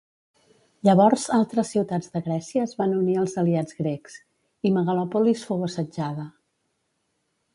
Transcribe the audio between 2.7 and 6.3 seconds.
van unir als aliats grecs, i Megalòpolis fou assetjada.